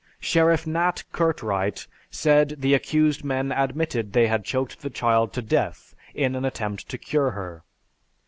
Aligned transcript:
Sheriff 0.19 0.65
Nat 0.65 1.03
Curtright 1.11 1.85
said 2.09 2.55
the 2.57 2.73
accused 2.73 3.23
men 3.23 3.51
admitted 3.51 4.13
they 4.13 4.25
had 4.25 4.43
choked 4.43 4.81
the 4.81 4.89
child 4.89 5.31
to 5.33 5.43
death 5.43 5.93
in 6.15 6.33
an 6.35 6.43
attempt 6.43 6.89
to 6.89 6.97
cure 6.97 7.29
her. 7.29 7.63